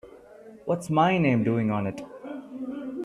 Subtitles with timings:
[0.65, 2.01] What's my name doing on it?